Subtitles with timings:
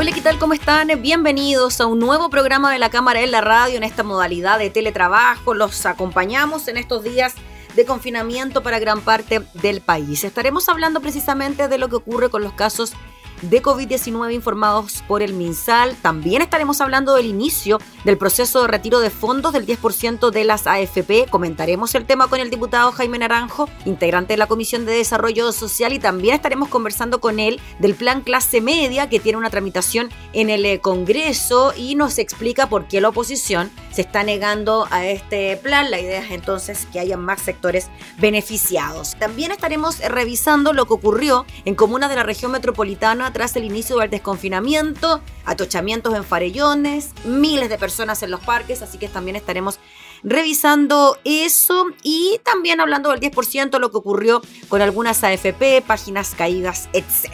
[0.00, 0.38] Hola, ¿qué tal?
[0.38, 0.88] ¿Cómo están?
[1.02, 4.70] Bienvenidos a un nuevo programa de la Cámara en la Radio en esta modalidad de
[4.70, 5.52] teletrabajo.
[5.52, 7.34] Los acompañamos en estos días
[7.76, 10.24] de confinamiento para gran parte del país.
[10.24, 12.94] Estaremos hablando precisamente de lo que ocurre con los casos
[13.42, 15.96] de COVID-19 informados por el MinSal.
[15.96, 20.66] También estaremos hablando del inicio del proceso de retiro de fondos del 10% de las
[20.66, 21.26] AFP.
[21.30, 25.92] Comentaremos el tema con el diputado Jaime Naranjo, integrante de la Comisión de Desarrollo Social,
[25.92, 30.50] y también estaremos conversando con él del plan clase media que tiene una tramitación en
[30.50, 35.56] el eh, Congreso y nos explica por qué la oposición se está negando a este
[35.56, 35.90] plan.
[35.90, 39.16] La idea es entonces que haya más sectores beneficiados.
[39.18, 43.98] También estaremos revisando lo que ocurrió en comunas de la región metropolitana tras el inicio
[43.98, 49.78] del desconfinamiento, atochamientos en farellones, miles de personas en los parques, así que también estaremos
[50.22, 56.88] revisando eso y también hablando del 10%, lo que ocurrió con algunas AFP, páginas caídas,
[56.92, 57.30] etc.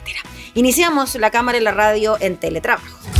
[0.55, 3.16] Iniciamos la cámara y la radio en teletrabajo.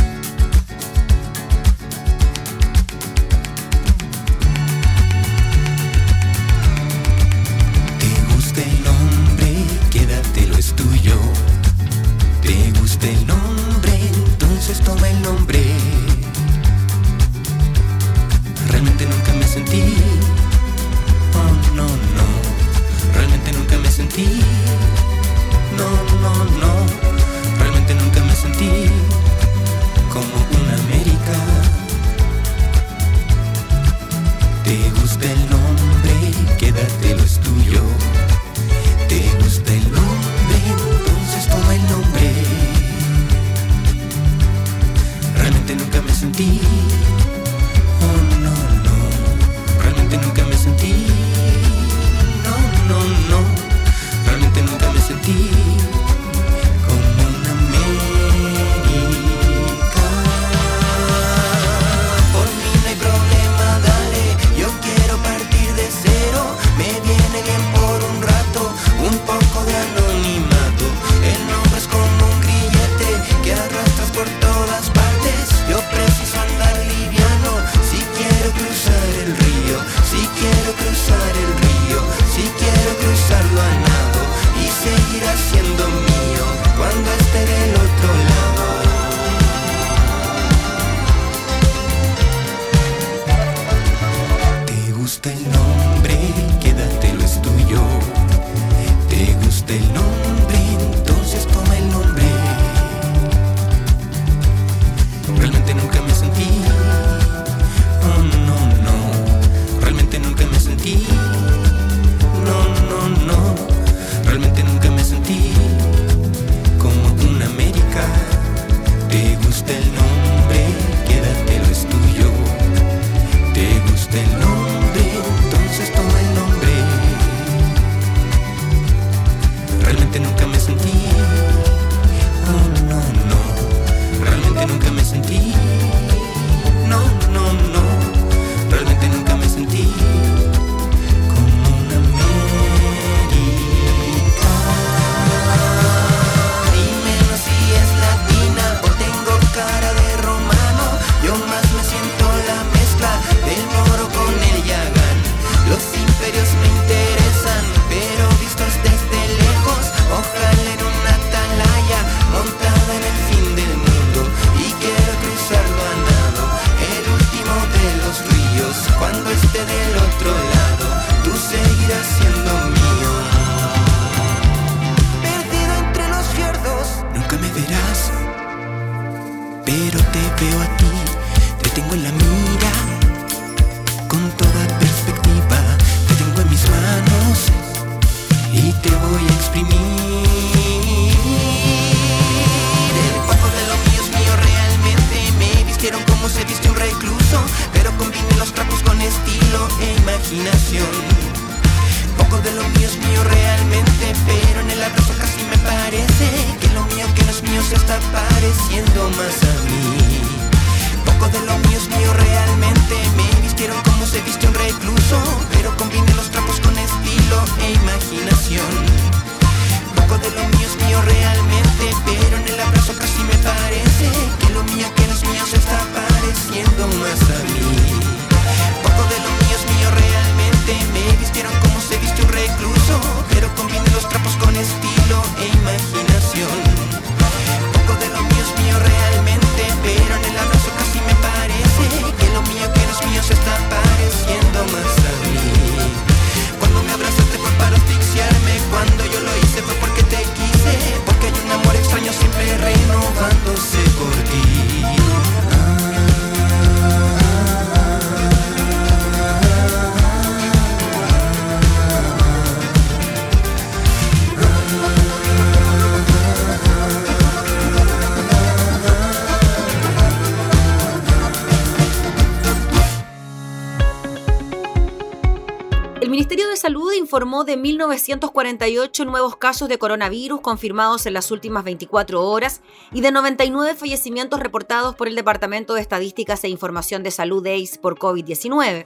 [277.17, 282.61] Informó de 1.948 nuevos casos de coronavirus confirmados en las últimas 24 horas
[282.91, 287.79] y de 99 fallecimientos reportados por el Departamento de Estadísticas e Información de Salud EIS
[287.79, 288.85] por COVID-19.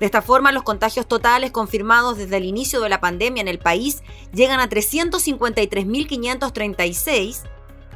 [0.00, 3.60] De esta forma, los contagios totales confirmados desde el inicio de la pandemia en el
[3.60, 4.02] país
[4.32, 7.44] llegan a 353.536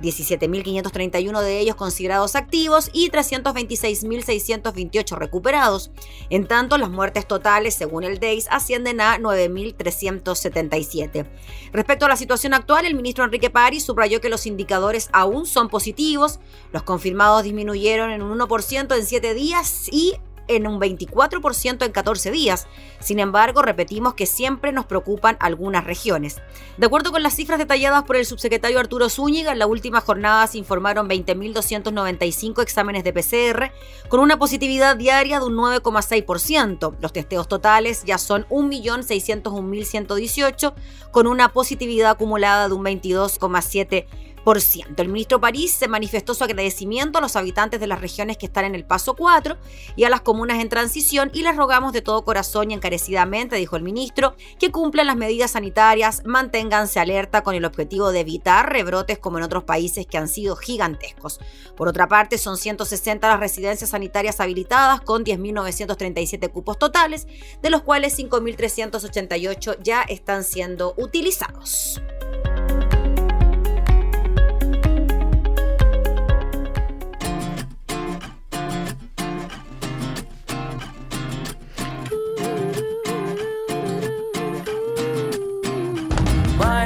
[0.02, 5.90] 17.531 de ellos considerados activos y 326.628 recuperados.
[6.28, 11.26] En tanto, las muertes totales, según el DEIS, ascienden a 9.377.
[11.72, 15.68] Respecto a la situación actual, el ministro Enrique París subrayó que los indicadores aún son
[15.68, 16.40] positivos.
[16.72, 20.14] Los confirmados disminuyeron en un 1% en 7 días y
[20.48, 22.66] en un 24% en 14 días.
[23.00, 26.40] Sin embargo, repetimos que siempre nos preocupan algunas regiones.
[26.76, 30.46] De acuerdo con las cifras detalladas por el subsecretario Arturo Zúñiga, en la última jornada
[30.46, 33.72] se informaron 20.295 exámenes de PCR,
[34.08, 36.96] con una positividad diaria de un 9,6%.
[37.00, 40.74] Los testeos totales ya son 1.601.118,
[41.10, 44.06] con una positividad acumulada de un 22,7%.
[44.44, 48.64] El ministro París se manifestó su agradecimiento a los habitantes de las regiones que están
[48.64, 49.56] en el paso 4
[49.94, 53.76] y a las comunas en transición y les rogamos de todo corazón y encarecidamente, dijo
[53.76, 59.20] el ministro, que cumplan las medidas sanitarias, manténganse alerta con el objetivo de evitar rebrotes
[59.20, 61.38] como en otros países que han sido gigantescos.
[61.76, 67.28] Por otra parte, son 160 las residencias sanitarias habilitadas con 10.937 cupos totales,
[67.62, 72.02] de los cuales 5.388 ya están siendo utilizados.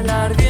[0.07, 0.46] Bailar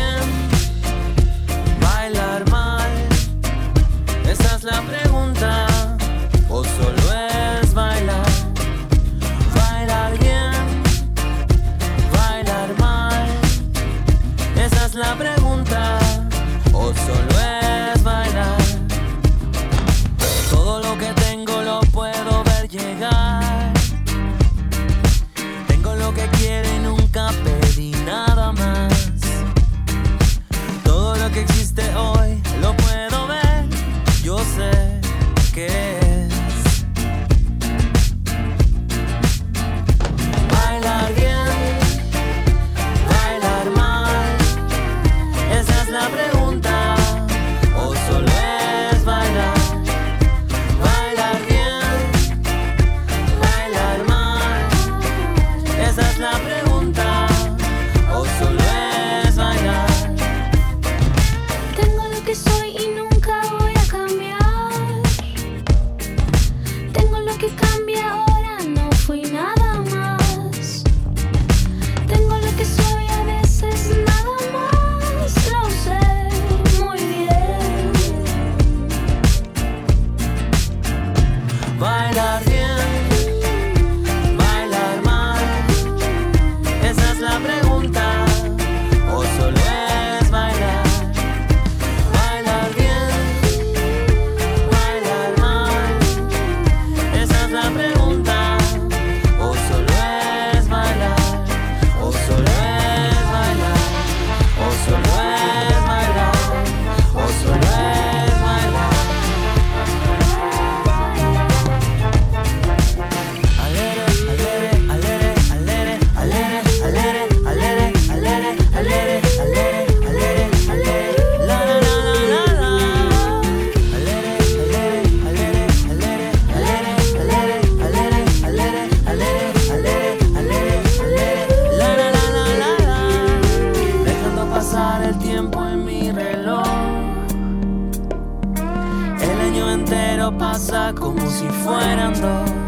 [140.33, 142.66] pasa como si fueran dos.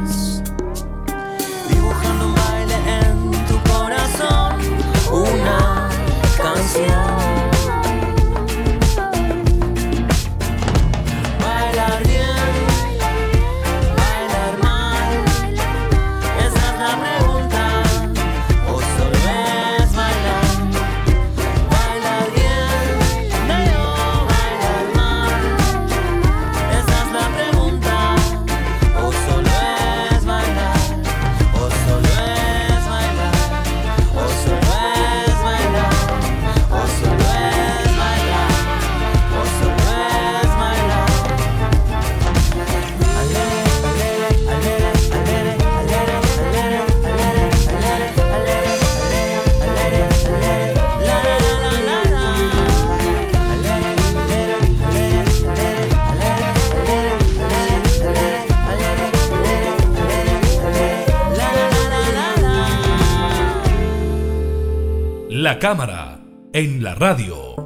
[65.61, 66.21] Cámara
[66.53, 67.57] en la radio.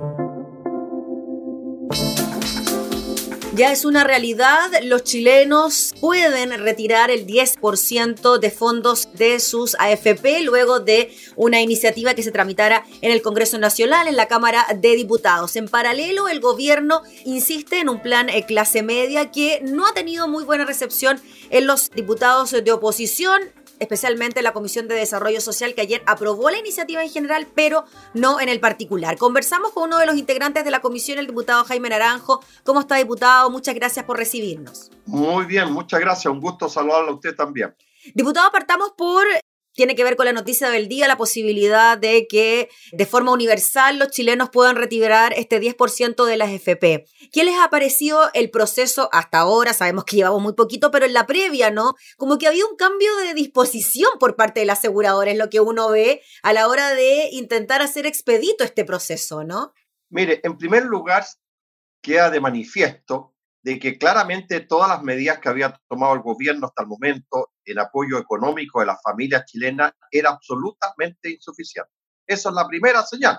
[3.55, 10.43] Ya es una realidad, los chilenos pueden retirar el 10% de fondos de sus AFP
[10.43, 14.97] luego de una iniciativa que se tramitara en el Congreso Nacional, en la Cámara de
[14.97, 15.55] Diputados.
[15.57, 20.29] En paralelo, el gobierno insiste en un plan eh, clase media que no ha tenido
[20.29, 21.21] muy buena recepción
[21.51, 23.43] en los diputados de oposición
[23.83, 27.85] especialmente la Comisión de Desarrollo Social que ayer aprobó la iniciativa en general, pero
[28.15, 29.19] no en el particular.
[29.19, 32.43] Conversamos con uno de los integrantes de la comisión, el diputado Jaime Naranjo.
[32.65, 33.51] ¿Cómo está, diputado?
[33.51, 34.91] Muchas gracias por recibirnos.
[35.07, 36.33] Muy bien, muchas gracias.
[36.33, 37.75] Un gusto saludarlo a usted también.
[38.15, 39.25] Diputado, partamos por
[39.75, 43.99] tiene que ver con la noticia del día, la posibilidad de que de forma universal
[43.99, 47.07] los chilenos puedan retirar este 10% de las FP.
[47.33, 49.73] ¿Qué les ha parecido el proceso hasta ahora?
[49.73, 51.95] Sabemos que llevamos muy poquito, pero en la previa, ¿no?
[52.17, 55.61] Como que había un cambio de disposición por parte de la aseguradora, es lo que
[55.61, 59.73] uno ve a la hora de intentar hacer expedito este proceso, ¿no?
[60.11, 61.25] Mire, en primer lugar,
[62.03, 63.32] queda de manifiesto
[63.63, 67.79] de que claramente todas las medidas que había tomado el gobierno hasta el momento en
[67.79, 71.91] apoyo económico de las familias chilenas era absolutamente insuficiente.
[72.27, 73.39] Esa es la primera señal,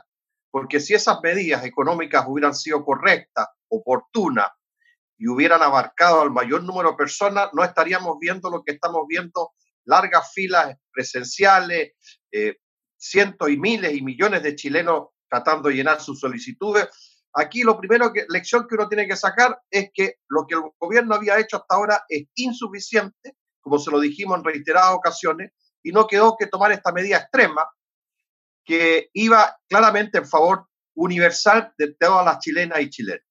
[0.49, 4.47] porque si esas medidas económicas hubieran sido correctas, oportunas
[5.17, 9.51] y hubieran abarcado al mayor número de personas, no estaríamos viendo lo que estamos viendo,
[9.85, 11.93] largas filas presenciales,
[12.31, 12.57] eh,
[12.95, 16.87] cientos y miles y millones de chilenos tratando de llenar sus solicitudes
[17.35, 20.61] Aquí lo primero que lección que uno tiene que sacar es que lo que el
[20.79, 25.91] gobierno había hecho hasta ahora es insuficiente, como se lo dijimos en reiteradas ocasiones, y
[25.91, 27.67] no quedó que tomar esta medida extrema
[28.63, 33.25] que iba claramente en favor universal de todas las chilenas y chilenos.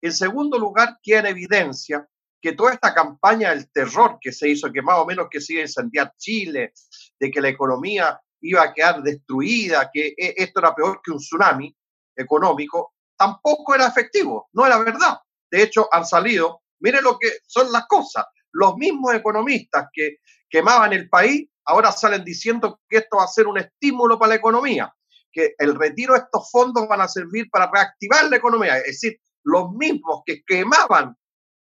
[0.00, 2.08] En segundo lugar, queda en evidencia
[2.40, 5.54] que toda esta campaña del terror que se hizo, que más o menos que se
[5.54, 5.64] iba
[6.02, 6.72] a Chile,
[7.18, 11.18] de que la economía iba a quedar destruida, que e, esto era peor que un
[11.18, 11.76] tsunami
[12.16, 15.18] económico, tampoco era efectivo, no era verdad.
[15.50, 20.16] De hecho, han salido, miren lo que son las cosas, los mismos economistas que
[20.48, 24.34] quemaban el país ahora salen diciendo que esto va a ser un estímulo para la
[24.36, 24.90] economía,
[25.30, 28.78] que el retiro de estos fondos van a servir para reactivar la economía.
[28.78, 31.14] Es decir, los mismos que quemaban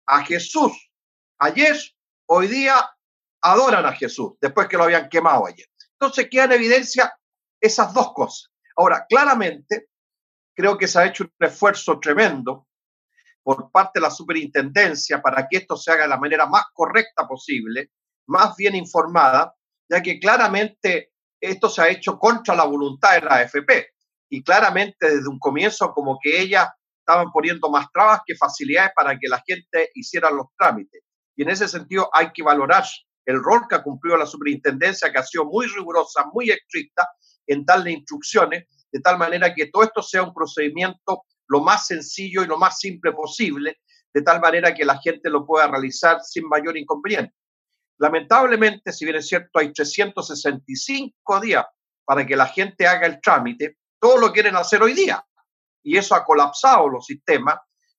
[0.05, 0.71] a Jesús
[1.39, 1.75] ayer,
[2.27, 2.87] hoy día
[3.41, 5.67] adoran a Jesús, después que lo habían quemado ayer.
[5.93, 7.11] Entonces queda en evidencia
[7.59, 8.51] esas dos cosas.
[8.75, 9.87] Ahora, claramente,
[10.61, 12.67] creo que se ha hecho un esfuerzo tremendo
[13.41, 17.27] por parte de la superintendencia para que esto se haga de la manera más correcta
[17.27, 17.89] posible,
[18.27, 19.55] más bien informada,
[19.89, 23.87] ya que claramente esto se ha hecho contra la voluntad de la AFP
[24.29, 29.17] y claramente desde un comienzo como que ellas estaban poniendo más trabas que facilidades para
[29.17, 31.01] que la gente hiciera los trámites.
[31.35, 32.83] Y en ese sentido hay que valorar
[33.25, 37.09] el rol que ha cumplido la superintendencia, que ha sido muy rigurosa, muy estricta
[37.47, 42.43] en darle instrucciones de tal manera que todo esto sea un procedimiento lo más sencillo
[42.43, 43.81] y lo más simple posible,
[44.13, 47.33] de tal manera que la gente lo pueda realizar sin mayor inconveniente.
[47.97, 51.65] Lamentablemente, si bien es cierto, hay 365 días
[52.03, 55.23] para que la gente haga el trámite, todos lo quieren hacer hoy día.
[55.83, 57.55] Y eso ha colapsado los sistemas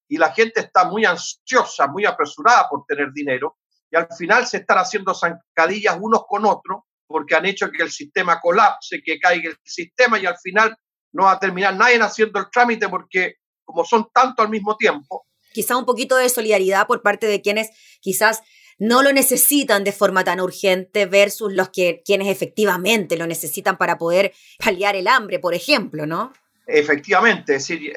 [0.09, 3.59] y la gente está muy ansiosa, muy apresurada por tener dinero
[3.93, 7.91] y al final se están haciendo zancadillas unos con otros porque han hecho que el
[7.91, 10.77] sistema colapse, que caiga el sistema y al final
[11.13, 15.27] no va a terminar nadie haciendo el trámite porque como son tantos al mismo tiempo.
[15.53, 18.43] Quizá un poquito de solidaridad por parte de quienes quizás
[18.79, 23.99] no lo necesitan de forma tan urgente versus los que quienes efectivamente lo necesitan para
[23.99, 26.33] poder paliar el hambre, por ejemplo, ¿no?
[26.67, 27.93] Efectivamente, es decir,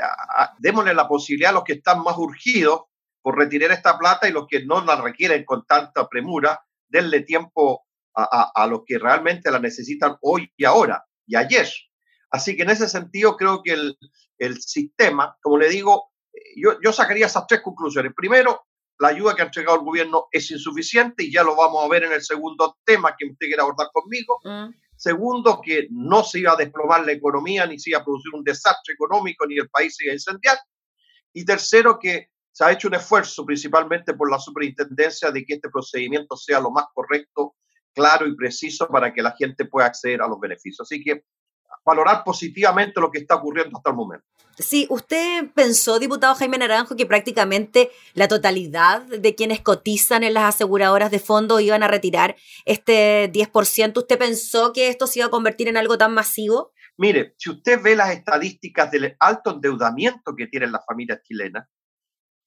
[0.60, 2.82] démosle la posibilidad a los que están más urgidos,
[3.26, 7.85] por retirar esta plata y los que no la requieren con tanta premura, denle tiempo
[8.16, 11.68] a, a, los que realmente la necesitan hoy y ahora y ayer.
[12.32, 13.98] Así que en ese sentido creo que el,
[14.38, 16.12] el sistema, como le digo,
[16.56, 18.14] yo, yo sacaría esas tres conclusiones.
[18.16, 18.66] Primero,
[19.00, 22.04] la ayuda que ha entregado el gobierno es insuficiente y ya lo vamos a ver
[22.04, 24.40] en el segundo tema que usted quiere abordar conmigo.
[24.44, 24.70] Mm.
[24.96, 28.44] Segundo, que no se iba a desplomar la economía, ni se iba a producir un
[28.44, 30.58] desastre económico, ni el país se iba a incendiar.
[31.34, 35.70] Y tercero, que se ha hecho un esfuerzo principalmente por la superintendencia de que este
[35.70, 37.56] procedimiento sea lo más correcto,
[37.96, 40.82] claro y preciso para que la gente pueda acceder a los beneficios.
[40.82, 41.24] Así que
[41.86, 44.26] valorar positivamente lo que está ocurriendo hasta el momento.
[44.58, 50.56] Sí, usted pensó, diputado Jaime Naranjo, que prácticamente la totalidad de quienes cotizan en las
[50.56, 53.98] aseguradoras de fondo iban a retirar este 10%.
[53.98, 56.72] ¿Usted pensó que esto se iba a convertir en algo tan masivo?
[56.98, 61.68] Mire, si usted ve las estadísticas del alto endeudamiento que tienen las familias chilenas,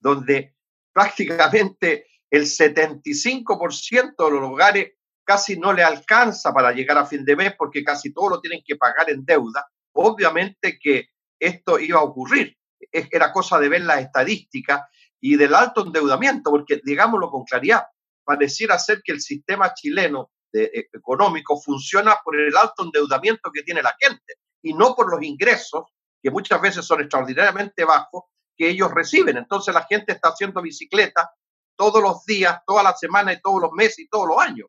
[0.00, 0.54] donde
[0.94, 4.92] prácticamente el 75% de los hogares
[5.28, 8.62] casi no le alcanza para llegar a fin de mes porque casi todo lo tienen
[8.64, 12.56] que pagar en deuda, obviamente que esto iba a ocurrir.
[12.90, 14.88] Era cosa de ver las estadísticas
[15.20, 17.82] y del alto endeudamiento, porque digámoslo con claridad,
[18.24, 23.82] pareciera ser que el sistema chileno de, económico funciona por el alto endeudamiento que tiene
[23.82, 25.84] la gente y no por los ingresos,
[26.22, 28.22] que muchas veces son extraordinariamente bajos,
[28.56, 29.36] que ellos reciben.
[29.36, 31.30] Entonces la gente está haciendo bicicleta
[31.76, 34.68] todos los días, todas las semanas y todos los meses y todos los años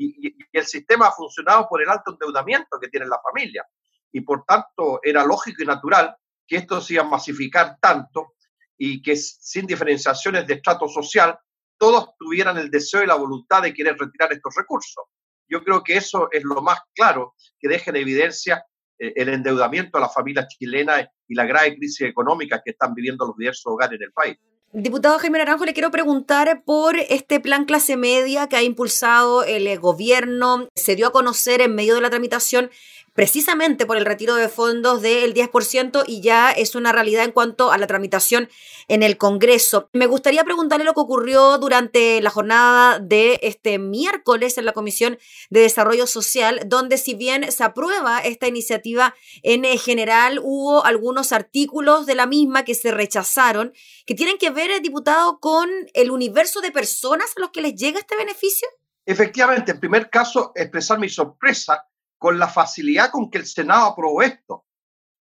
[0.00, 3.64] y, el sistema ha funcionado por el alto endeudamiento que tiene la familia.
[4.12, 6.16] Y por tanto, era lógico y natural
[6.46, 8.34] que esto se iba a masificar tanto
[8.76, 11.38] y que sin diferenciaciones de estrato social,
[11.78, 15.04] todos tuvieran el deseo y la voluntad de querer retirar estos recursos.
[15.48, 18.64] Yo creo que eso es lo más claro que deja en evidencia
[18.98, 23.26] eh, el endeudamiento de las familias chilenas y la grave crisis económica que están viviendo
[23.26, 24.38] los diversos hogares en el país.
[24.72, 29.66] Diputado Jaime Naranjo, le quiero preguntar por este plan clase media que ha impulsado el
[29.66, 30.68] eh, gobierno.
[30.76, 32.70] Se dio a conocer en medio de la tramitación
[33.14, 37.72] precisamente por el retiro de fondos del 10% y ya es una realidad en cuanto
[37.72, 38.48] a la tramitación
[38.88, 39.88] en el Congreso.
[39.92, 45.18] Me gustaría preguntarle lo que ocurrió durante la jornada de este miércoles en la Comisión
[45.50, 52.06] de Desarrollo Social, donde si bien se aprueba esta iniciativa en general, hubo algunos artículos
[52.06, 53.72] de la misma que se rechazaron,
[54.06, 57.98] que tienen que ver, diputado, con el universo de personas a los que les llega
[57.98, 58.68] este beneficio.
[59.06, 61.86] Efectivamente, en primer caso, expresar mi sorpresa
[62.20, 64.66] con la facilidad con que el Senado aprobó esto.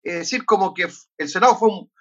[0.02, 1.92] Es decir, como que el Senado fue un,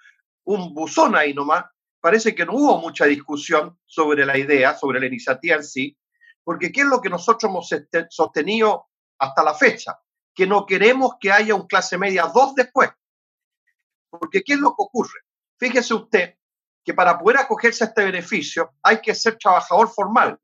[0.45, 1.65] un buzón ahí nomás.
[1.99, 5.97] Parece que no hubo mucha discusión sobre la idea, sobre la iniciativa en sí,
[6.45, 7.69] porque ¿qué es lo que nosotros hemos
[8.09, 8.87] sostenido
[9.19, 9.99] hasta la fecha?
[10.33, 12.89] Que no queremos que haya un clase media dos después.
[14.09, 15.19] Porque ¿qué es lo que ocurre?
[15.59, 16.35] Fíjese usted
[16.85, 20.39] que para poder acogerse a este beneficio hay que ser trabajador formal.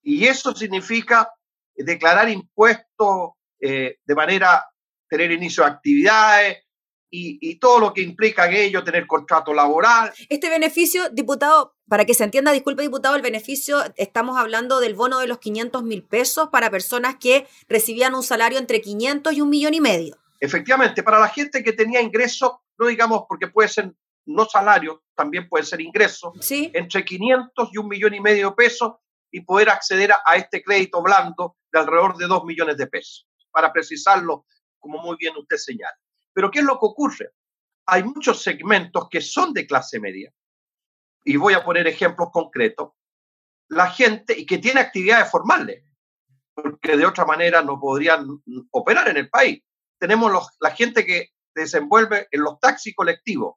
[0.00, 1.30] Y eso significa
[1.74, 4.64] declarar impuestos eh, de manera,
[5.08, 6.66] tener inicio de actividades
[7.10, 10.12] y, todo lo que implica aquello, tener contrato laboral.
[10.28, 15.20] Este beneficio, diputado, para que se entienda, disculpe diputado, el beneficio, estamos hablando del bono
[15.20, 19.48] de los 500 mil pesos para personas que recibían un salario entre 500 y un
[19.48, 20.16] millón y medio.
[20.40, 23.92] Efectivamente, para la gente que tenía ingresos, no digamos porque puede ser
[24.26, 26.70] no salario, también puede ser ingreso, ¿Sí?
[26.74, 28.94] entre 500 y un millón y medio de pesos
[29.30, 33.25] y poder acceder a, este crédito blando de alrededor de 2 millones de pesos
[33.56, 34.44] para precisarlo,
[34.78, 35.96] como muy bien usted señala.
[36.34, 37.30] Pero ¿qué es lo que ocurre?
[37.86, 40.30] Hay muchos segmentos que son de clase media,
[41.24, 42.90] y voy a poner ejemplos concretos,
[43.70, 45.82] la gente y que tiene actividades formales,
[46.54, 48.26] porque de otra manera no podrían
[48.72, 49.64] operar en el país.
[49.98, 53.54] Tenemos la gente que desenvuelve en los taxis colectivos,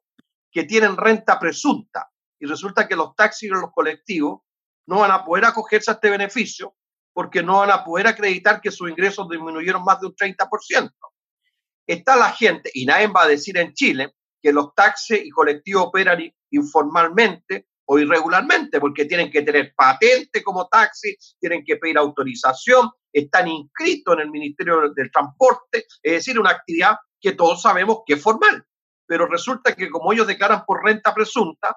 [0.50, 4.40] que tienen renta presunta, y resulta que los taxis y los colectivos
[4.86, 6.74] no van a poder acogerse a este beneficio
[7.12, 10.90] porque no van a poder acreditar que sus ingresos disminuyeron más de un 30%.
[11.86, 15.86] Está la gente, y nadie va a decir en Chile, que los taxis y colectivos
[15.86, 16.20] operan
[16.50, 23.48] informalmente o irregularmente, porque tienen que tener patente como taxi, tienen que pedir autorización, están
[23.48, 28.22] inscritos en el Ministerio del Transporte, es decir, una actividad que todos sabemos que es
[28.22, 28.64] formal.
[29.06, 31.76] Pero resulta que como ellos declaran por renta presunta,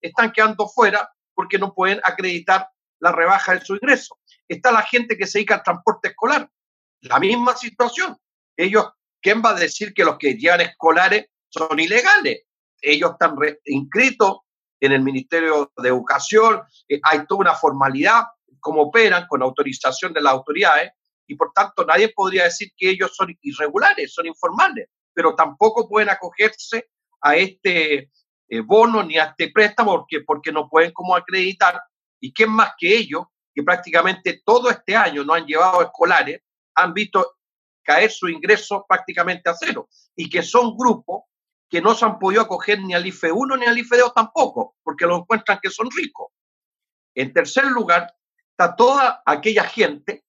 [0.00, 2.68] están quedando fuera porque no pueden acreditar
[3.00, 6.48] la rebaja de su ingreso está la gente que se dedica al transporte escolar.
[7.02, 8.16] La misma situación.
[8.56, 8.86] Ellos,
[9.22, 12.42] ¿quién va a decir que los que llevan escolares son ilegales?
[12.82, 14.38] Ellos están inscritos
[14.80, 18.24] en el Ministerio de Educación, eh, hay toda una formalidad,
[18.60, 20.92] como operan con autorización de las autoridades,
[21.26, 26.10] y por tanto nadie podría decir que ellos son irregulares, son informales, pero tampoco pueden
[26.10, 26.88] acogerse
[27.20, 28.10] a este
[28.48, 31.80] eh, bono ni a este préstamo porque, porque no pueden como acreditar.
[32.20, 36.42] ¿Y quién más que ellos, que prácticamente todo este año no han llevado escolares,
[36.74, 37.36] han visto
[37.82, 41.24] caer su ingreso prácticamente a cero y que son grupos
[41.68, 44.76] que no se han podido acoger ni al IFE 1 ni al IFE 2 tampoco,
[44.82, 46.28] porque lo encuentran que son ricos.
[47.14, 48.12] En tercer lugar,
[48.50, 50.24] está toda aquella gente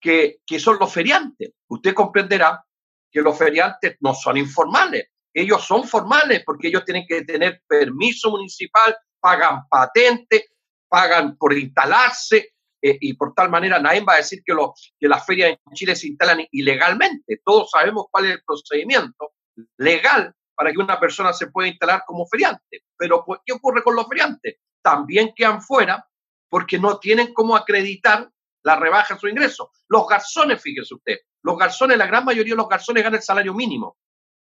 [0.00, 1.52] que, que son los feriantes.
[1.68, 2.64] Usted comprenderá
[3.10, 8.30] que los feriantes no son informales, ellos son formales porque ellos tienen que tener permiso
[8.30, 10.48] municipal, pagan patente,
[10.88, 15.08] pagan por instalarse, eh, y por tal manera nadie va a decir que, lo, que
[15.08, 17.40] las ferias en Chile se instalan ilegalmente.
[17.44, 19.32] Todos sabemos cuál es el procedimiento
[19.78, 22.84] legal para que una persona se pueda instalar como feriante.
[22.96, 24.56] Pero pues, ¿qué ocurre con los feriantes?
[24.82, 26.06] También quedan fuera
[26.48, 28.30] porque no tienen cómo acreditar
[28.62, 29.70] la rebaja de su ingreso.
[29.88, 33.54] Los garzones, fíjese usted, los garzones, la gran mayoría de los garzones ganan el salario
[33.54, 33.96] mínimo.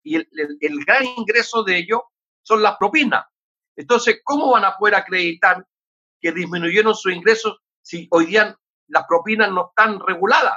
[0.05, 0.29] Y el,
[0.61, 2.01] el gran ingreso de ellos
[2.43, 3.25] son las propinas.
[3.77, 5.65] Entonces, ¿cómo van a poder acreditar
[6.21, 8.57] que disminuyeron sus ingresos si hoy día
[8.89, 10.57] las propinas no están reguladas.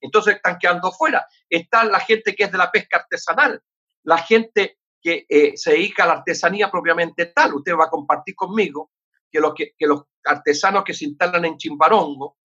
[0.00, 1.26] Entonces están quedando fuera.
[1.48, 3.62] Está la gente que es de la pesca artesanal,
[4.04, 7.54] la gente que eh, se dedica a la artesanía propiamente tal.
[7.54, 8.90] Usted va a compartir conmigo
[9.30, 12.38] que, los que, los artesanos que se instalan en Chimbarongo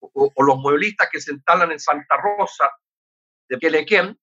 [0.00, 2.70] o, los mueblistas que se instalan en Santa Rosa
[3.48, 4.18] de Quelequén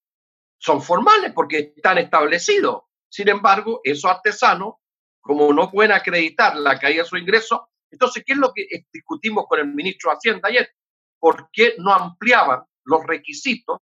[0.58, 2.84] son formales porque están establecidos.
[3.10, 4.76] Sin embargo, esos artesanos,
[5.28, 9.46] como no pueden acreditar la caída de su ingreso, entonces, ¿qué es lo que discutimos
[9.48, 10.70] con el ministro de Hacienda ayer?
[11.20, 13.80] ¿Por qué no ampliaban los requisitos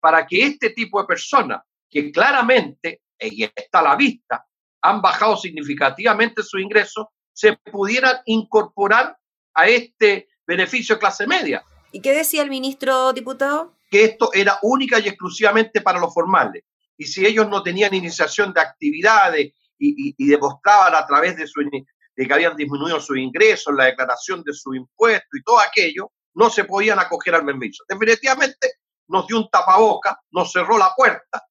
[0.00, 4.44] para que este tipo de personas, que claramente, y está a la vista,
[4.82, 9.16] han bajado significativamente su ingreso, se pudieran incorporar
[9.54, 11.62] a este beneficio de clase media?
[11.92, 13.76] ¿Y qué decía el ministro diputado?
[13.90, 16.64] Que esto era única y exclusivamente para los formales.
[16.96, 21.60] Y si ellos no tenían iniciación de actividades y, y demostraban a través de su
[21.62, 26.50] de que habían disminuido sus ingresos, la declaración de su impuesto y todo aquello, no
[26.50, 27.84] se podían acoger al beneficio.
[27.88, 28.74] Definitivamente
[29.08, 31.44] nos dio un tapaboca, nos cerró la puerta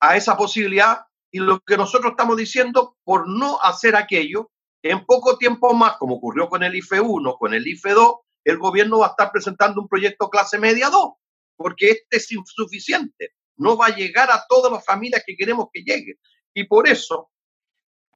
[0.00, 4.50] a esa posibilidad y lo que nosotros estamos diciendo, por no hacer aquello,
[4.82, 8.58] en poco tiempo más, como ocurrió con el IFE 1, con el IFE 2, el
[8.58, 11.12] gobierno va a estar presentando un proyecto clase media 2,
[11.56, 15.82] porque este es insuficiente, no va a llegar a todas las familias que queremos que
[15.82, 16.14] llegue.
[16.54, 17.30] Y por eso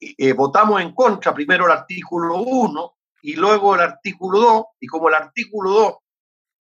[0.00, 5.08] eh, votamos en contra primero el artículo 1 y luego el artículo 2, y como
[5.08, 5.94] el artículo 2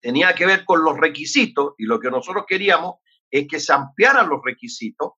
[0.00, 2.96] tenía que ver con los requisitos, y lo que nosotros queríamos
[3.30, 5.12] es que se ampliaran los requisitos,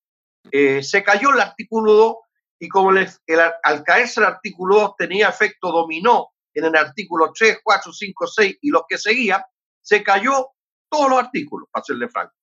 [0.50, 2.16] eh, se cayó el artículo 2
[2.60, 7.92] y como al caerse el artículo 2 tenía efecto dominó en el artículo 3, 4,
[7.92, 9.42] 5, 6 y los que seguían,
[9.80, 10.48] se cayó
[10.88, 12.34] todos los artículos, para serle franco.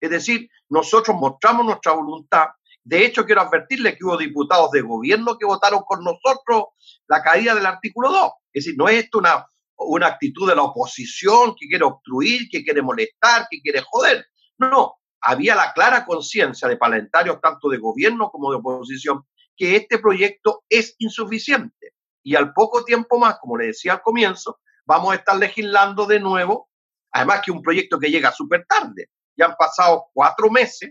[0.00, 2.48] Es decir, nosotros mostramos nuestra voluntad
[2.90, 6.70] de hecho, quiero advertirle que hubo diputados de gobierno que votaron con nosotros
[7.06, 8.32] la caída del artículo 2.
[8.52, 12.64] Es decir, no es esto una, una actitud de la oposición que quiere obstruir, que
[12.64, 14.26] quiere molestar, que quiere joder.
[14.58, 19.24] No, había la clara conciencia de parlamentarios tanto de gobierno como de oposición
[19.56, 21.92] que este proyecto es insuficiente.
[22.24, 26.18] Y al poco tiempo más, como le decía al comienzo, vamos a estar legislando de
[26.18, 26.68] nuevo,
[27.12, 29.10] además que un proyecto que llega súper tarde.
[29.36, 30.90] Ya han pasado cuatro meses,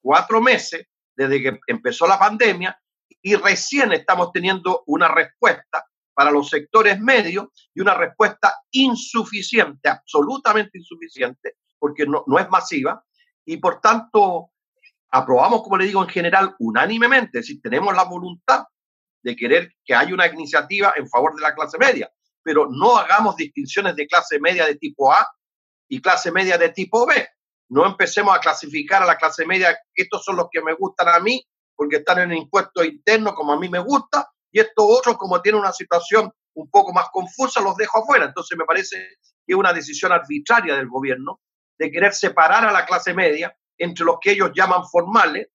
[0.00, 0.86] cuatro meses
[1.16, 2.78] desde que empezó la pandemia
[3.22, 10.78] y recién estamos teniendo una respuesta para los sectores medios y una respuesta insuficiente, absolutamente
[10.78, 13.04] insuficiente, porque no, no es masiva
[13.44, 14.50] y por tanto
[15.10, 18.64] aprobamos, como le digo, en general unánimemente, es decir, tenemos la voluntad
[19.22, 22.10] de querer que haya una iniciativa en favor de la clase media,
[22.42, 25.26] pero no hagamos distinciones de clase media de tipo A
[25.88, 27.26] y clase media de tipo B.
[27.68, 31.20] No empecemos a clasificar a la clase media, estos son los que me gustan a
[31.20, 35.42] mí, porque están en impuestos internos como a mí me gusta, y estos otros, como
[35.42, 38.26] tienen una situación un poco más confusa, los dejo afuera.
[38.26, 38.96] Entonces me parece
[39.44, 41.40] que es una decisión arbitraria del gobierno
[41.76, 45.48] de querer separar a la clase media entre los que ellos llaman formales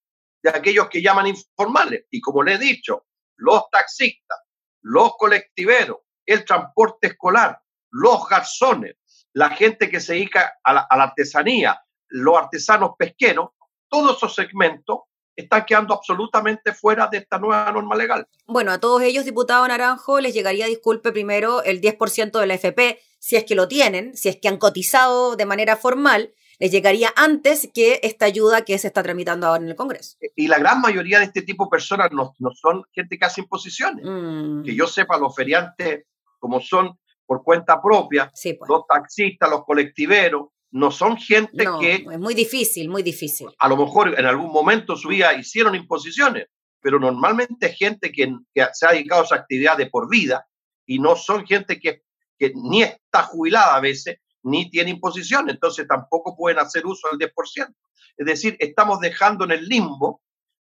[0.44, 2.06] de aquellos que llaman informales.
[2.12, 3.06] Y como le he dicho,
[3.38, 4.40] los taxistas,
[4.82, 8.98] los colectiveros, el transporte escolar, los garzones,
[9.34, 13.50] la gente que se dedica a la, a la artesanía, los artesanos pesqueros,
[13.88, 15.00] todos esos segmentos
[15.36, 18.28] están quedando absolutamente fuera de esta nueva norma legal.
[18.46, 23.00] Bueno, a todos ellos, diputado Naranjo, les llegaría, disculpe, primero el 10% de la FP,
[23.20, 27.14] si es que lo tienen, si es que han cotizado de manera formal, les llegaría
[27.16, 30.18] antes que esta ayuda que se está tramitando ahora en el Congreso.
[30.36, 33.42] Y la gran mayoría de este tipo de personas no, no son gente que hace
[33.42, 34.04] imposiciones.
[34.06, 34.64] Mm.
[34.64, 36.06] Que yo sepa, los feriantes,
[36.38, 38.58] como son por cuenta propia, pues.
[38.68, 42.06] los taxistas, los colectiveros, no son gente que...
[42.10, 43.48] Es muy difícil, muy difícil.
[43.58, 46.48] A lo mejor en algún momento su vida hicieron imposiciones,
[46.82, 50.46] pero normalmente gente que, que se ha dedicado a esa actividad de por vida
[50.86, 52.04] y no son gente que,
[52.38, 57.30] que ni está jubilada a veces, ni tiene imposición, entonces tampoco pueden hacer uso del
[57.30, 57.76] 10%.
[58.18, 60.22] Es decir, estamos dejando en el limbo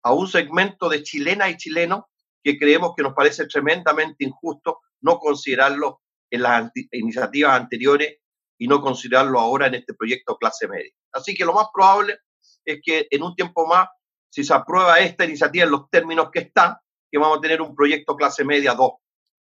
[0.03, 2.03] a un segmento de chilenas y chilenos
[2.43, 8.19] que creemos que nos parece tremendamente injusto no considerarlo en las iniciativas anteriores
[8.57, 10.91] y no considerarlo ahora en este proyecto clase media.
[11.11, 12.19] Así que lo más probable
[12.63, 13.87] es que en un tiempo más,
[14.29, 17.75] si se aprueba esta iniciativa en los términos que está, que vamos a tener un
[17.75, 18.91] proyecto clase media 2.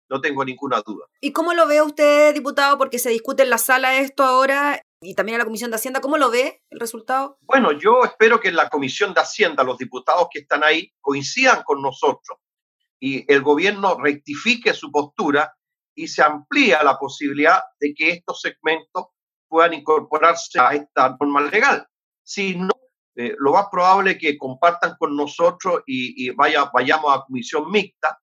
[0.09, 1.07] No tengo ninguna duda.
[1.21, 2.79] ¿Y cómo lo ve usted, diputado?
[2.79, 6.01] Porque se discute en la sala esto ahora y también en la Comisión de Hacienda.
[6.01, 7.39] ¿Cómo lo ve el resultado?
[7.41, 11.65] Bueno, yo espero que en la Comisión de Hacienda los diputados que están ahí coincidan
[11.65, 12.39] con nosotros
[13.01, 15.57] y el gobierno rectifique su postura
[15.97, 19.07] y se amplía la posibilidad de que estos segmentos
[19.49, 21.87] puedan incorporarse a esta norma legal.
[22.23, 22.71] Si no,
[23.17, 28.19] eh, lo más probable es que compartan con nosotros y, vaya, vayamos a comisión mixta,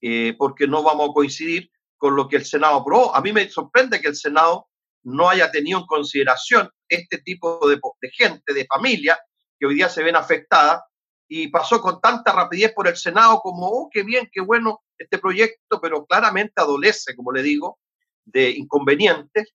[0.00, 3.14] eh, porque no vamos a coincidir con lo que el Senado aprobó.
[3.14, 4.68] A mí me sorprende que el Senado
[5.02, 9.18] no haya tenido en consideración este tipo de, de gente, de familia,
[9.58, 10.82] que hoy día se ven afectadas,
[11.28, 15.18] y pasó con tanta rapidez por el Senado como, oh, qué bien, qué bueno este
[15.18, 17.78] proyecto, pero claramente adolece, como le digo,
[18.24, 19.54] de inconvenientes,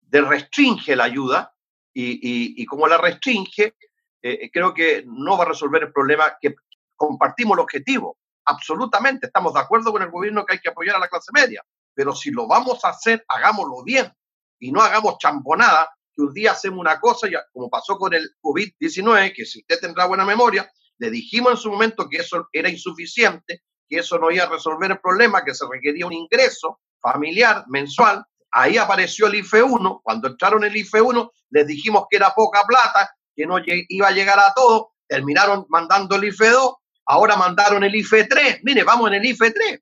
[0.00, 1.54] de restringe la ayuda
[1.92, 3.74] y, y, como la restringe,
[4.22, 6.54] eh, creo que no va a resolver el problema que
[6.96, 8.18] compartimos el objetivo.
[8.44, 11.64] Absolutamente, estamos de acuerdo con el gobierno que hay que apoyar a la clase media,
[11.94, 14.12] pero si lo vamos a hacer, hagámoslo bien
[14.58, 18.36] y no hagamos champonada, que un día hacemos una cosa, ya, como pasó con el
[18.42, 22.68] COVID-19, que si usted tendrá buena memoria, le dijimos en su momento que eso era
[22.68, 27.64] insuficiente, que eso no iba a resolver el problema, que se requería un ingreso familiar
[27.66, 28.24] mensual.
[28.52, 30.00] Ahí apareció el IFE 1.
[30.04, 34.12] Cuando entraron el IFE 1, les dijimos que era poca plata, que no iba a
[34.12, 34.92] llegar a todo.
[35.08, 36.74] Terminaron mandando el IFE 2.
[37.06, 38.60] Ahora mandaron el IFE 3.
[38.62, 39.80] Mire, vamos en el IFE 3.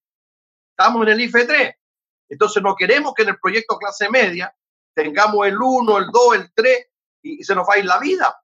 [0.71, 1.75] Estamos en el IFE 3.
[2.31, 4.55] Entonces no queremos que en el proyecto clase media
[4.95, 6.87] tengamos el 1, el 2, el 3
[7.23, 8.35] y se nos va a ir la vida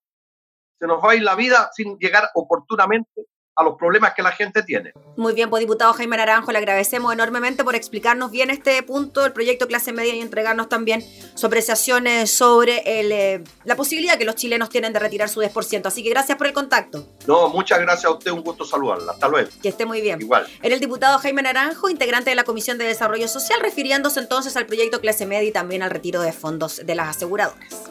[0.79, 4.33] se nos va a ir la vida sin llegar oportunamente a los problemas que la
[4.33, 4.93] gente tiene.
[5.17, 9.33] Muy bien, pues diputado Jaime Naranjo, le agradecemos enormemente por explicarnos bien este punto del
[9.33, 14.69] proyecto Clase Media y entregarnos también su apreciaciones sobre eh, la posibilidad que los chilenos
[14.71, 15.87] tienen de retirar su 10%.
[15.87, 17.07] Así que gracias por el contacto.
[17.27, 19.13] No, muchas gracias a usted, un gusto saludarla.
[19.13, 19.51] Hasta luego.
[19.63, 20.21] Que esté muy bien.
[20.21, 20.47] Igual.
[20.63, 24.67] Era el diputado Jaime Naranjo, integrante de la Comisión de Desarrollo Social, refiriéndose entonces al
[24.67, 27.91] proyecto Clase Media y también al retiro de fondos de las aseguradoras.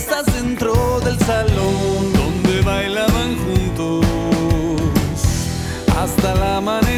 [0.00, 4.06] Y fiestas dentro del salón donde bailaban juntos
[5.96, 6.89] hasta el amanecer.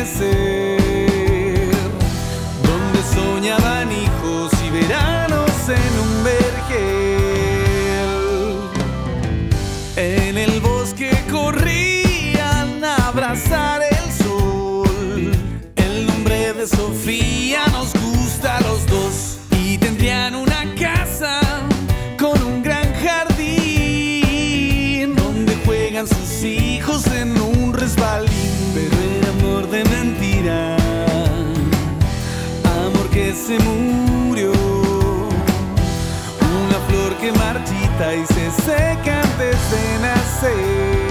[38.64, 41.01] Se seca antes de nacer.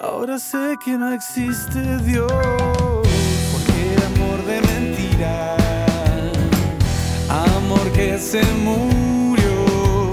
[0.00, 2.30] Ahora sé que no existe Dios,
[3.52, 5.56] porque amor de mentira,
[7.28, 10.10] amor que se murió,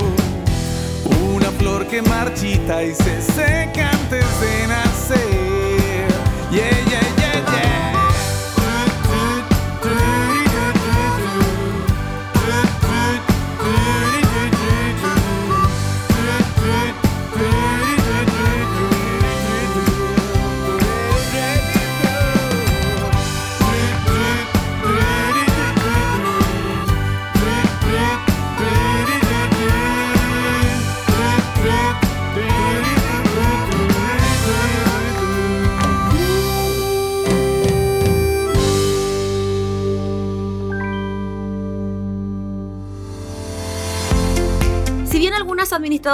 [1.33, 4.96] una flor que marchita y se seca antes de nacer.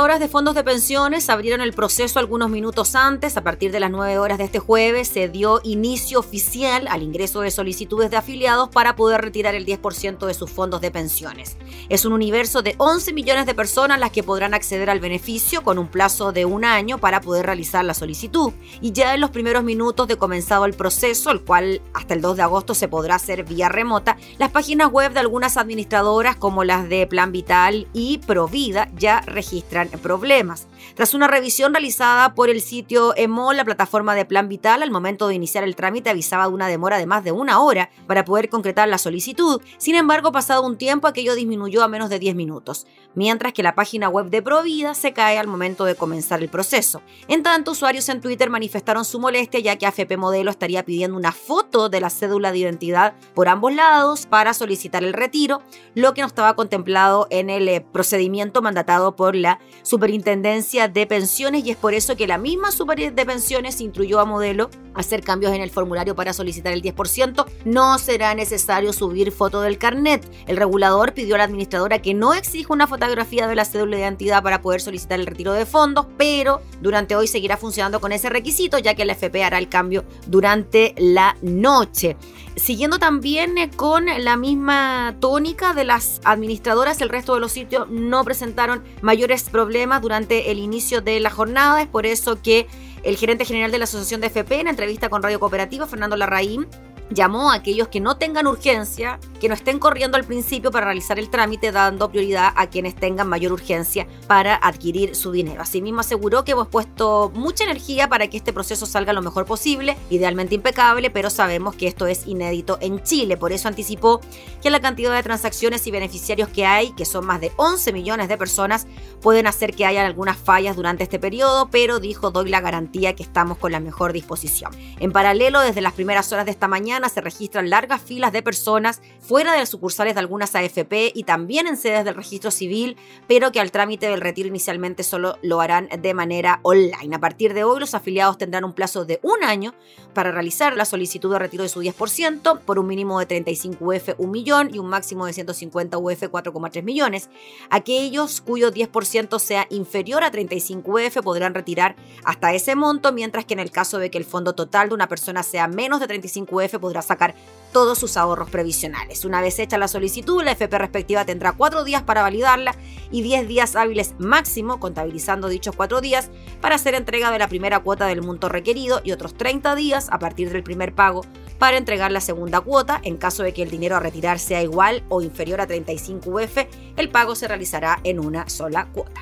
[0.04, 3.38] Administradoras de fondos de pensiones abrieron el proceso algunos minutos antes.
[3.38, 7.40] A partir de las 9 horas de este jueves se dio inicio oficial al ingreso
[7.40, 11.56] de solicitudes de afiliados para poder retirar el 10% de sus fondos de pensiones.
[11.88, 15.80] Es un universo de 11 millones de personas las que podrán acceder al beneficio con
[15.80, 18.52] un plazo de un año para poder realizar la solicitud.
[18.82, 22.36] Y ya en los primeros minutos de comenzado el proceso, el cual hasta el 2
[22.36, 26.90] de agosto se podrá hacer vía remota, las páginas web de algunas administradoras como las
[26.90, 30.68] de Plan Vital y Provida ya registran problemas.
[30.96, 35.28] Tras una revisión realizada por el sitio EMO, la plataforma de Plan Vital, al momento
[35.28, 38.50] de iniciar el trámite avisaba de una demora de más de una hora para poder
[38.50, 39.62] concretar la solicitud.
[39.78, 43.76] Sin embargo, pasado un tiempo, aquello disminuyó a menos de 10 minutos, mientras que la
[43.76, 47.02] página web de Provida se cae al momento de comenzar el proceso.
[47.28, 51.32] En tanto, usuarios en Twitter manifestaron su molestia ya que AFP Modelo estaría pidiendo una
[51.32, 55.62] foto de la cédula de identidad por ambos lados para solicitar el retiro,
[55.96, 61.66] lo que no estaba contemplado en el eh, procedimiento mandatado por la Superintendencia de Pensiones
[61.66, 65.54] y es por eso que la misma Superintendencia de Pensiones instruyó a Modelo hacer cambios
[65.54, 67.46] en el formulario para solicitar el 10%.
[67.66, 70.30] No será necesario subir foto del carnet.
[70.48, 74.42] El regulador pidió a la administradora que no exija una de la cédula de identidad
[74.44, 78.78] para poder solicitar el retiro de fondos, pero durante hoy seguirá funcionando con ese requisito
[78.78, 82.16] ya que el FP hará el cambio durante la noche.
[82.56, 87.90] Siguiendo también eh, con la misma tónica de las administradoras, el resto de los sitios
[87.90, 91.82] no presentaron mayores problemas durante el inicio de la jornada.
[91.82, 92.68] Es por eso que
[93.04, 96.68] el gerente general de la Asociación de FP, en entrevista con Radio Cooperativa, Fernando Larraín,
[97.14, 101.20] llamó a aquellos que no tengan urgencia, que no estén corriendo al principio para realizar
[101.20, 105.62] el trámite, dando prioridad a quienes tengan mayor urgencia para adquirir su dinero.
[105.62, 109.98] Asimismo, aseguró que hemos puesto mucha energía para que este proceso salga lo mejor posible,
[110.10, 113.38] idealmente impecable, pero sabemos que esto es inédito en Chile.
[113.38, 114.22] Por eso anticipó
[114.62, 118.28] que la cantidad de transacciones y beneficiarios que hay, que son más de 11 millones
[118.28, 118.88] de personas,
[119.22, 123.24] pueden hacer que haya algunas fallas durante este periodo, pero dijo, doy la garantía que
[123.24, 124.72] estamos con la mejor disposición.
[125.00, 129.02] En paralelo, desde las primeras horas de esta mañana, se registran largas filas de personas
[129.20, 133.52] fuera de las sucursales de algunas AFP y también en sedes del registro civil, pero
[133.52, 137.16] que al trámite del retiro inicialmente solo lo harán de manera online.
[137.16, 139.74] A partir de hoy, los afiliados tendrán un plazo de un año
[140.14, 144.10] para realizar la solicitud de retiro de su 10% por un mínimo de 35 UF
[144.18, 147.30] 1 millón y un máximo de 150 UF 4,3 millones.
[147.70, 153.54] Aquellos cuyo 10% sea inferior a 35 UF podrán retirar hasta ese monto, mientras que
[153.54, 156.56] en el caso de que el fondo total de una persona sea menos de 35
[156.56, 157.34] UF podrá sacar
[157.72, 159.26] todos sus ahorros previsionales.
[159.26, 162.76] Una vez hecha la solicitud, la FP respectiva tendrá cuatro días para validarla
[163.10, 166.30] y 10 días hábiles máximo, contabilizando dichos cuatro días,
[166.62, 170.20] para hacer entrega de la primera cuota del monto requerido y otros 30 días a
[170.20, 171.26] partir del primer pago
[171.58, 173.02] para entregar la segunda cuota.
[173.04, 176.58] En caso de que el dinero a retirar sea igual o inferior a 35 UF,
[176.96, 179.22] el pago se realizará en una sola cuota.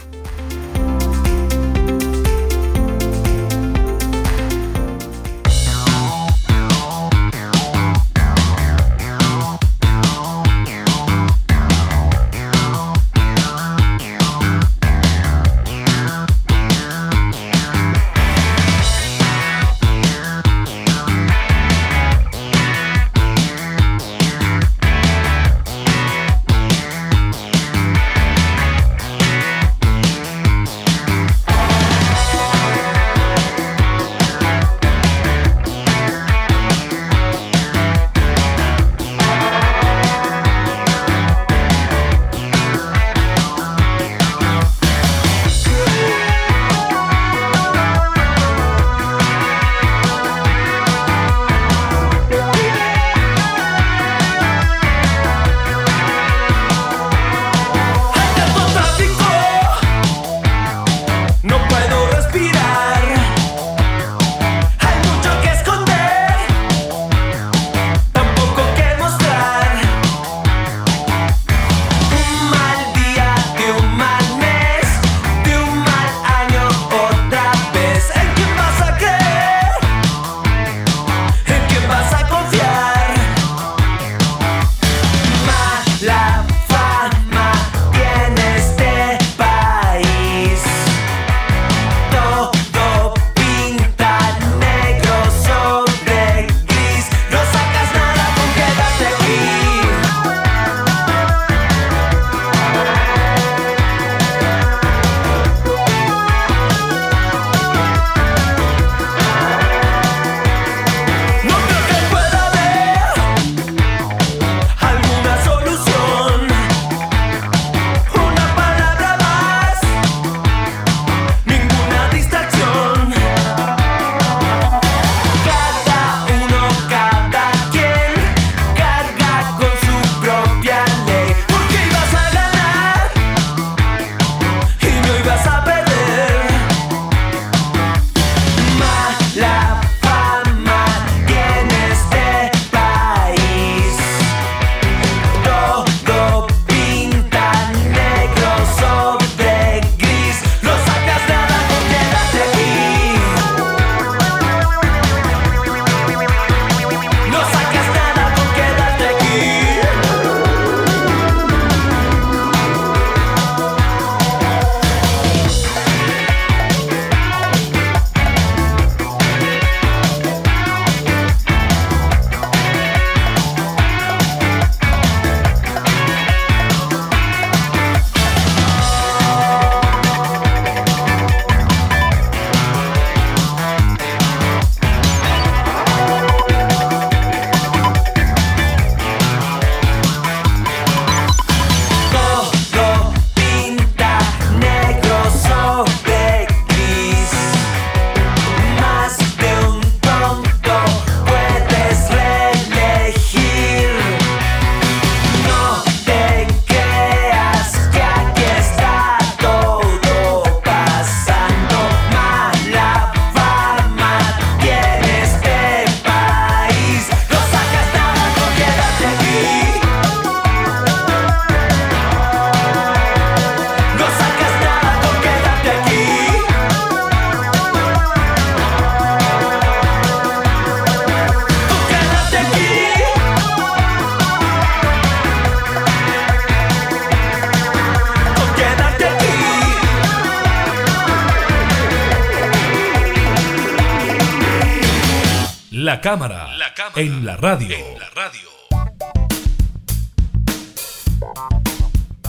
[246.04, 246.48] La cámara,
[246.96, 247.78] en la radio.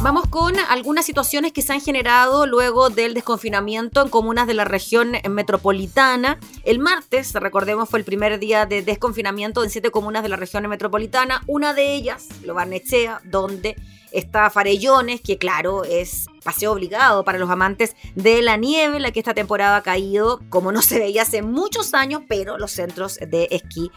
[0.03, 4.66] Vamos con algunas situaciones que se han generado luego del desconfinamiento en comunas de la
[4.66, 6.39] región metropolitana.
[6.64, 10.68] El martes, recordemos, fue el primer día de desconfinamiento en siete comunas de la región
[10.68, 11.41] metropolitana.
[11.47, 13.77] Una de ellas, Lo Barnechea, donde
[14.13, 19.21] está Farellones, que claro, es paseo obligado para los amantes de la nieve, la que
[19.21, 23.49] esta temporada ha caído como no se veía hace muchos años, pero los centros de
[23.51, 23.91] esquí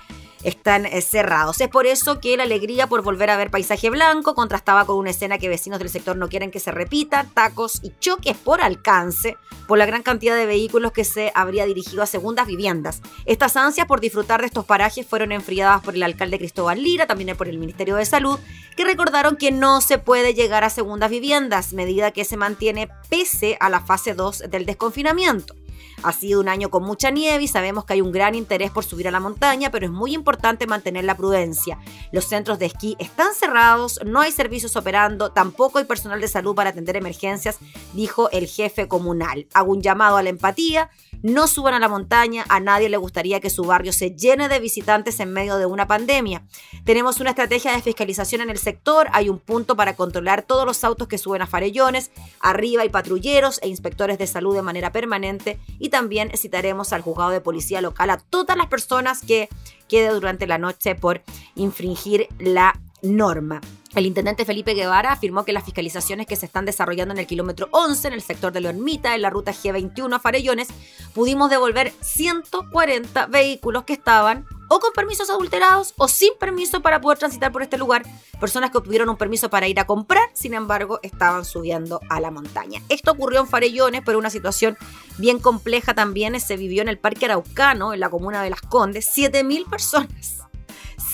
[0.45, 1.59] están eh, cerrados.
[1.59, 5.09] Es por eso que la alegría por volver a ver paisaje blanco contrastaba con una
[5.09, 9.37] escena que vecinos del sector no quieren que se repita, tacos y choques por alcance
[9.67, 13.01] por la gran cantidad de vehículos que se habría dirigido a segundas viviendas.
[13.25, 17.35] Estas ansias por disfrutar de estos parajes fueron enfriadas por el alcalde Cristóbal Lira, también
[17.35, 18.39] por el Ministerio de Salud,
[18.77, 23.57] que recordaron que no se puede llegar a segundas viviendas, medida que se mantiene pese
[23.59, 25.55] a la fase 2 del desconfinamiento.
[26.03, 28.83] Ha sido un año con mucha nieve y sabemos que hay un gran interés por
[28.83, 31.79] subir a la montaña, pero es muy importante mantener la prudencia.
[32.11, 36.55] Los centros de esquí están cerrados, no hay servicios operando, tampoco hay personal de salud
[36.55, 37.59] para atender emergencias,
[37.93, 39.47] dijo el jefe comunal.
[39.53, 40.89] Hago un llamado a la empatía,
[41.23, 44.59] no suban a la montaña, a nadie le gustaría que su barrio se llene de
[44.59, 46.43] visitantes en medio de una pandemia.
[46.83, 50.83] Tenemos una estrategia de fiscalización en el sector, hay un punto para controlar todos los
[50.83, 55.59] autos que suben a farellones, arriba hay patrulleros e inspectores de salud de manera permanente
[55.79, 59.49] y también citaremos al juzgado de policía local a todas las personas que
[59.87, 61.21] quede durante la noche por
[61.55, 63.61] infringir la norma.
[63.95, 67.69] El intendente Felipe Guevara afirmó que las fiscalizaciones que se están desarrollando en el kilómetro
[67.71, 70.67] 11, en el sector de Leonmita, en la ruta G21 a Farellones,
[71.13, 77.19] pudimos devolver 140 vehículos que estaban o con permisos adulterados o sin permiso para poder
[77.19, 78.03] transitar por este lugar.
[78.37, 82.31] Personas que obtuvieron un permiso para ir a comprar, sin embargo, estaban subiendo a la
[82.31, 82.81] montaña.
[82.89, 84.77] Esto ocurrió en Farellones, pero una situación
[85.17, 89.09] bien compleja también se vivió en el Parque Araucano, en la comuna de Las Condes.
[89.15, 90.44] 7.000 personas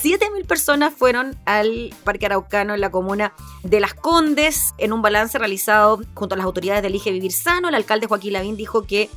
[0.02, 3.32] 7.000 personas fueron al Parque Araucano en la comuna
[3.62, 4.74] de Las Condes.
[4.78, 8.32] En un balance realizado junto a las autoridades del IGE Vivir Sano, el alcalde Joaquín
[8.32, 9.08] Lavín dijo que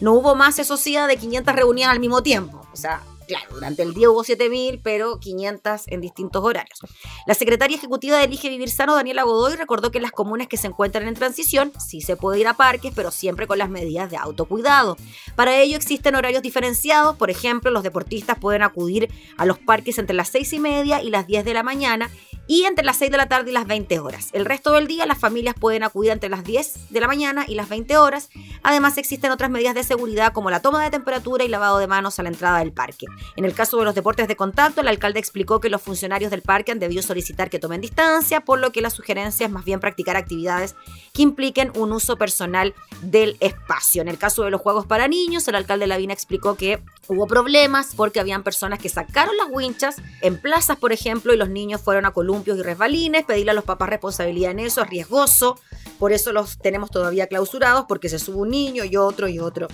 [0.00, 0.76] no hubo más, eso
[1.06, 2.66] de 500 reuniones al mismo tiempo.
[2.72, 6.78] O sea, Claro, durante el día hubo 7.000, pero 500 en distintos horarios.
[7.26, 10.66] La secretaria ejecutiva del Elige Vivir Sano, Daniela Godoy, recordó que las comunas que se
[10.66, 14.16] encuentran en transición sí se puede ir a parques, pero siempre con las medidas de
[14.16, 14.96] autocuidado.
[15.36, 20.16] Para ello existen horarios diferenciados, por ejemplo, los deportistas pueden acudir a los parques entre
[20.16, 22.10] las 6 y media y las 10 de la mañana
[22.46, 24.28] y entre las 6 de la tarde y las 20 horas.
[24.32, 27.54] El resto del día las familias pueden acudir entre las 10 de la mañana y
[27.54, 28.28] las 20 horas.
[28.62, 32.18] Además existen otras medidas de seguridad como la toma de temperatura y lavado de manos
[32.18, 33.06] a la entrada del parque.
[33.36, 36.42] En el caso de los deportes de contacto, el alcalde explicó que los funcionarios del
[36.42, 39.80] parque han debido solicitar que tomen distancia, por lo que la sugerencia es más bien
[39.80, 40.76] practicar actividades
[41.12, 44.02] que impliquen un uso personal del espacio.
[44.02, 47.94] En el caso de los juegos para niños, el alcalde Lavina explicó que hubo problemas
[47.94, 52.06] porque habían personas que sacaron las winchas en plazas, por ejemplo, y los niños fueron
[52.06, 52.10] a
[52.46, 55.58] y resbalines, pedirle a los papás responsabilidad en eso es riesgoso,
[55.98, 59.68] por eso los tenemos todavía clausurados porque se sube un niño y otro y otro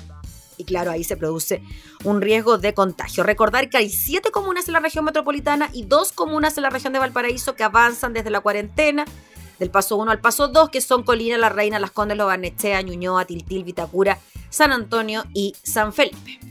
[0.61, 1.63] y claro, ahí se produce
[2.05, 3.25] un riesgo de contagio.
[3.25, 6.93] Recordar que hay siete comunas en la región metropolitana y dos comunas en la región
[6.93, 9.07] de Valparaíso que avanzan desde la cuarentena
[9.59, 13.27] del paso 1 al paso 2, que son Colina, La Reina, Las Condes, Lobarnechea, Ñuñoa,
[13.27, 16.49] Tiltil, Vitacura, San Antonio y San Felipe.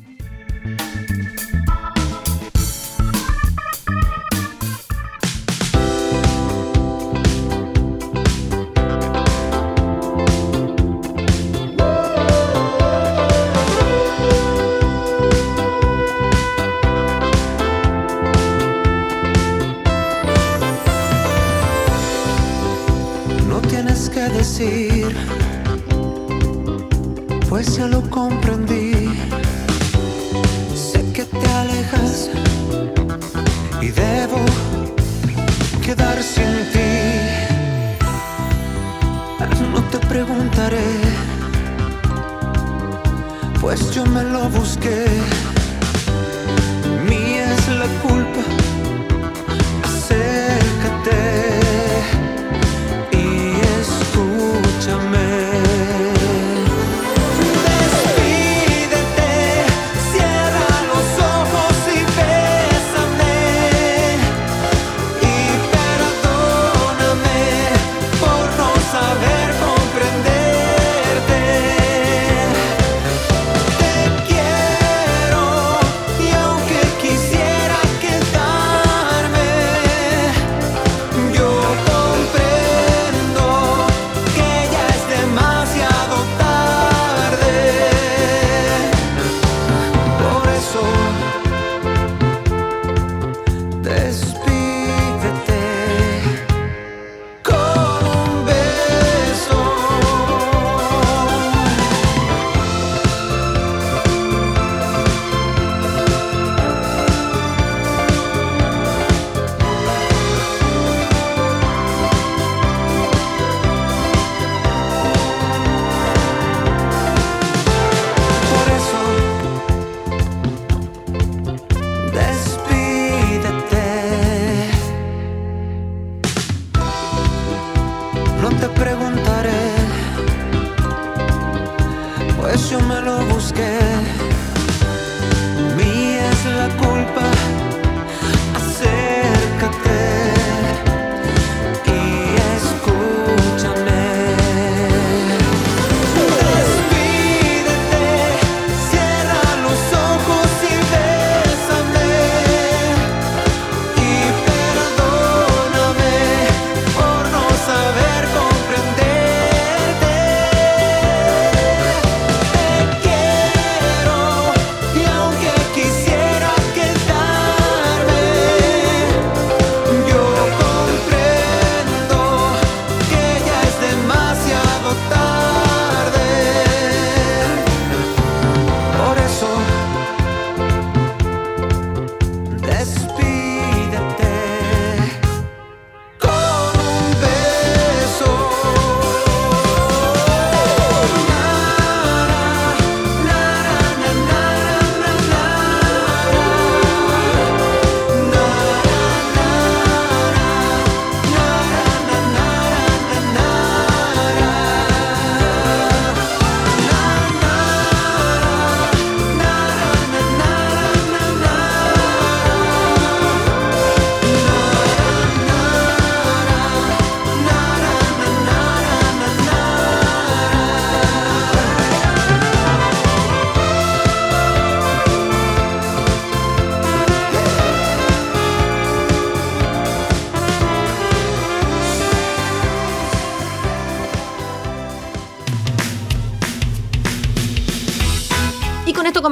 [27.47, 28.91] Pues ya lo comprendí.
[30.75, 32.29] Sé que te alejas
[33.81, 34.43] y debo
[35.81, 36.89] quedar sin ti.
[39.71, 40.89] No te preguntaré,
[43.61, 45.05] pues yo me lo busqué.
[47.07, 48.41] Mía es la culpa,
[54.97, 55.18] busqué.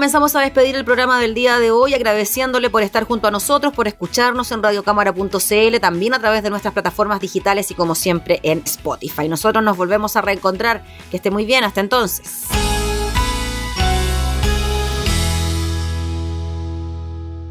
[0.08, 3.74] Comenzamos a despedir el programa del día de hoy, agradeciéndole por estar junto a nosotros,
[3.74, 8.62] por escucharnos en radiocámara.cl, también a través de nuestras plataformas digitales y como siempre en
[8.64, 9.28] Spotify.
[9.28, 10.86] Nosotros nos volvemos a reencontrar.
[11.12, 12.46] Que esté muy bien, hasta entonces.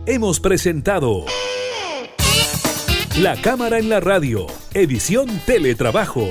[0.07, 1.27] Hemos presentado
[3.19, 6.31] La Cámara en la Radio, edición Teletrabajo.